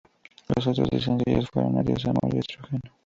[0.55, 2.81] Los otros dos sencillos fueron "Adiós amor" y "Estrógeno".